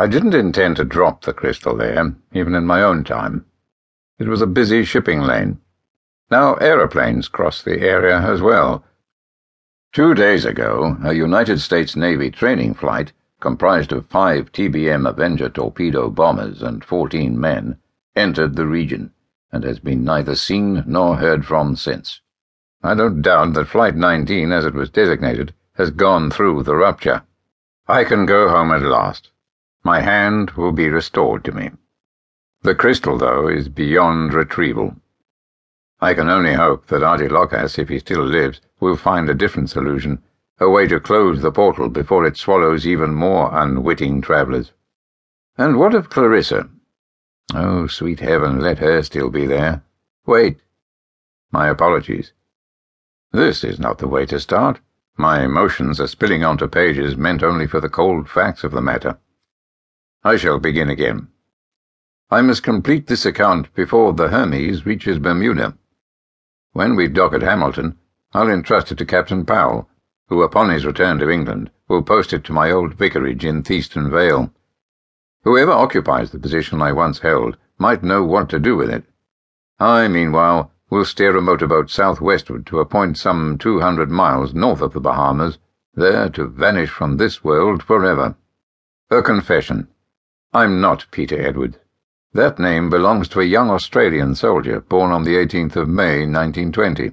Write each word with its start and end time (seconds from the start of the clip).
I 0.00 0.06
didn't 0.06 0.34
intend 0.34 0.76
to 0.76 0.84
drop 0.84 1.22
the 1.22 1.32
crystal 1.32 1.76
there, 1.76 2.14
even 2.32 2.54
in 2.54 2.64
my 2.64 2.82
own 2.82 3.02
time. 3.02 3.46
It 4.20 4.28
was 4.28 4.40
a 4.40 4.46
busy 4.46 4.84
shipping 4.84 5.22
lane. 5.22 5.58
Now 6.30 6.54
aeroplanes 6.54 7.26
cross 7.26 7.62
the 7.62 7.80
area 7.80 8.20
as 8.20 8.40
well. 8.40 8.84
Two 9.92 10.14
days 10.14 10.44
ago, 10.44 10.96
a 11.02 11.14
United 11.14 11.60
States 11.60 11.96
Navy 11.96 12.30
training 12.30 12.74
flight, 12.74 13.12
comprised 13.40 13.90
of 13.90 14.06
five 14.06 14.52
TBM 14.52 15.08
Avenger 15.08 15.48
torpedo 15.48 16.10
bombers 16.10 16.62
and 16.62 16.84
fourteen 16.84 17.40
men, 17.40 17.76
entered 18.14 18.54
the 18.54 18.68
region, 18.68 19.10
and 19.50 19.64
has 19.64 19.80
been 19.80 20.04
neither 20.04 20.36
seen 20.36 20.84
nor 20.86 21.16
heard 21.16 21.44
from 21.44 21.74
since. 21.74 22.20
I 22.84 22.94
don't 22.94 23.20
doubt 23.20 23.54
that 23.54 23.66
Flight 23.66 23.96
19, 23.96 24.52
as 24.52 24.64
it 24.64 24.74
was 24.74 24.90
designated, 24.90 25.54
has 25.72 25.90
gone 25.90 26.30
through 26.30 26.62
the 26.62 26.76
rupture. 26.76 27.22
I 27.88 28.04
can 28.04 28.26
go 28.26 28.48
home 28.48 28.70
at 28.70 28.82
last. 28.82 29.30
My 29.94 30.02
hand 30.02 30.50
will 30.50 30.72
be 30.72 30.90
restored 30.90 31.44
to 31.44 31.52
me. 31.52 31.70
The 32.60 32.74
crystal, 32.74 33.16
though, 33.16 33.48
is 33.48 33.70
beyond 33.70 34.34
retrieval. 34.34 34.96
I 35.98 36.12
can 36.12 36.28
only 36.28 36.52
hope 36.52 36.88
that 36.88 37.02
Artilocas, 37.02 37.78
if 37.78 37.88
he 37.88 37.98
still 37.98 38.22
lives, 38.22 38.60
will 38.80 38.96
find 38.98 39.30
a 39.30 39.34
different 39.34 39.70
solution, 39.70 40.22
a 40.60 40.68
way 40.68 40.86
to 40.88 41.00
close 41.00 41.40
the 41.40 41.50
portal 41.50 41.88
before 41.88 42.26
it 42.26 42.36
swallows 42.36 42.86
even 42.86 43.14
more 43.14 43.48
unwitting 43.50 44.20
travellers. 44.20 44.72
And 45.56 45.78
what 45.78 45.94
of 45.94 46.10
Clarissa? 46.10 46.68
Oh, 47.54 47.86
sweet 47.86 48.20
heaven, 48.20 48.60
let 48.60 48.80
her 48.80 49.02
still 49.02 49.30
be 49.30 49.46
there. 49.46 49.80
Wait. 50.26 50.60
My 51.50 51.68
apologies. 51.68 52.34
This 53.32 53.64
is 53.64 53.78
not 53.78 53.96
the 53.96 54.08
way 54.08 54.26
to 54.26 54.38
start. 54.38 54.80
My 55.16 55.42
emotions 55.42 55.98
are 55.98 56.06
spilling 56.06 56.44
onto 56.44 56.68
pages 56.68 57.16
meant 57.16 57.42
only 57.42 57.66
for 57.66 57.80
the 57.80 57.88
cold 57.88 58.28
facts 58.28 58.64
of 58.64 58.72
the 58.72 58.82
matter. 58.82 59.18
I 60.24 60.36
shall 60.36 60.58
begin 60.58 60.90
again. 60.90 61.28
I 62.30 62.42
must 62.42 62.62
complete 62.62 63.06
this 63.06 63.24
account 63.24 63.72
before 63.74 64.12
the 64.12 64.28
Hermes 64.28 64.84
reaches 64.84 65.18
Bermuda. 65.18 65.78
When 66.72 66.96
we 66.96 67.08
dock 67.08 67.32
at 67.32 67.42
Hamilton, 67.42 67.96
I'll 68.32 68.50
entrust 68.50 68.92
it 68.92 68.98
to 68.98 69.06
Captain 69.06 69.46
Powell, 69.46 69.88
who, 70.28 70.42
upon 70.42 70.70
his 70.70 70.84
return 70.84 71.18
to 71.20 71.30
England, 71.30 71.70
will 71.88 72.02
post 72.02 72.32
it 72.32 72.44
to 72.44 72.52
my 72.52 72.70
old 72.70 72.94
vicarage 72.94 73.44
in 73.44 73.62
Theaston 73.62 74.10
Vale. 74.10 74.52
Whoever 75.44 75.72
occupies 75.72 76.30
the 76.30 76.38
position 76.38 76.82
I 76.82 76.92
once 76.92 77.20
held 77.20 77.56
might 77.78 78.02
know 78.02 78.24
what 78.24 78.48
to 78.50 78.58
do 78.58 78.76
with 78.76 78.90
it. 78.90 79.04
I, 79.78 80.08
meanwhile, 80.08 80.72
will 80.90 81.04
steer 81.04 81.36
a 81.36 81.40
motorboat 81.40 81.90
southwestward 81.90 82.66
to 82.66 82.80
a 82.80 82.84
point 82.84 83.16
some 83.16 83.56
two 83.56 83.80
hundred 83.80 84.10
miles 84.10 84.52
north 84.52 84.82
of 84.82 84.92
the 84.92 85.00
Bahamas, 85.00 85.58
there 85.94 86.28
to 86.30 86.48
vanish 86.48 86.90
from 86.90 87.16
this 87.16 87.44
world 87.44 87.82
forever. 87.82 88.36
A 89.10 89.22
confession. 89.22 89.88
I'm 90.54 90.80
not 90.80 91.04
Peter 91.10 91.38
Edward. 91.38 91.76
That 92.32 92.58
name 92.58 92.88
belongs 92.88 93.28
to 93.28 93.40
a 93.40 93.44
young 93.44 93.68
Australian 93.68 94.34
soldier 94.34 94.80
born 94.80 95.12
on 95.12 95.24
the 95.24 95.36
18th 95.36 95.76
of 95.76 95.90
May, 95.90 96.20
1920, 96.20 97.12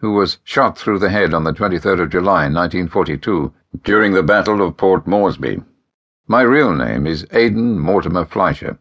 who 0.00 0.14
was 0.14 0.38
shot 0.42 0.76
through 0.76 0.98
the 0.98 1.10
head 1.10 1.32
on 1.32 1.44
the 1.44 1.52
23rd 1.52 2.00
of 2.00 2.10
July, 2.10 2.48
1942, 2.48 3.52
during 3.84 4.14
the 4.14 4.22
Battle 4.24 4.60
of 4.60 4.76
Port 4.76 5.06
Moresby. 5.06 5.62
My 6.26 6.42
real 6.42 6.74
name 6.74 7.06
is 7.06 7.24
Aiden 7.26 7.78
Mortimer 7.78 8.24
Fleischer. 8.24 8.80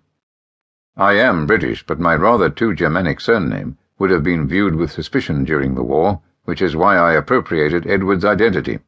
I 0.98 1.14
am 1.14 1.46
British, 1.46 1.86
but 1.86 2.00
my 2.00 2.16
rather 2.16 2.50
too 2.50 2.74
Germanic 2.74 3.22
surname 3.22 3.78
would 4.00 4.10
have 4.10 4.24
been 4.24 4.48
viewed 4.48 4.74
with 4.74 4.92
suspicion 4.92 5.44
during 5.44 5.76
the 5.76 5.84
war, 5.84 6.22
which 6.46 6.64
is 6.64 6.76
why 6.76 6.98
I 6.98 7.14
appropriated 7.14 7.86
Edward's 7.86 8.26
identity. 8.26 8.80